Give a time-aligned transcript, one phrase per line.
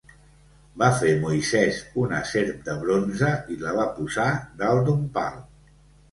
[0.83, 4.25] Va fer Moisés una serp de bronze i la va posar
[4.63, 5.37] dalt d’un pal.